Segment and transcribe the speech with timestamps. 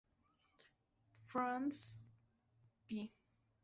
[1.27, 2.01] France;
[2.89, 3.11] Pl.